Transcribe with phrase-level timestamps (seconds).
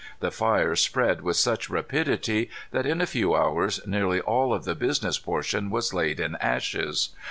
[0.19, 4.73] The fire spread with such rapidity that, in a few hours, nearly all of the
[4.73, 7.09] business portion was laid in ashes.